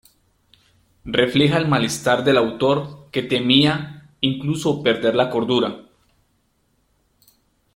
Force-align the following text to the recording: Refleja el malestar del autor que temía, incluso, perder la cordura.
Refleja 1.05 1.59
el 1.59 1.67
malestar 1.67 2.23
del 2.23 2.37
autor 2.37 3.09
que 3.11 3.21
temía, 3.21 4.09
incluso, 4.19 4.81
perder 4.81 5.13
la 5.13 5.29
cordura. 5.29 5.83